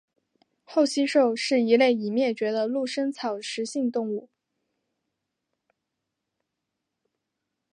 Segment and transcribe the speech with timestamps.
[0.63, 4.31] 厚膝兽是一类已灭绝的陆生草食性动物。